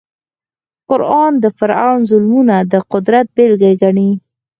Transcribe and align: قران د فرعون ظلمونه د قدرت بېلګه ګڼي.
قران 0.89 1.33
د 1.43 1.45
فرعون 1.57 2.01
ظلمونه 2.09 2.55
د 2.71 2.73
قدرت 2.91 3.27
بېلګه 3.35 3.71
ګڼي. 3.81 4.11